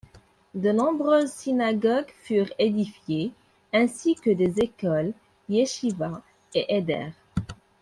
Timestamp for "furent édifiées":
2.23-3.31